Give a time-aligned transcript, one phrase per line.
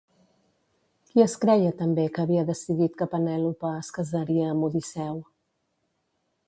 [1.09, 5.23] Qui es creia també que havia decidit que Penèlope es casaria amb Odisseu?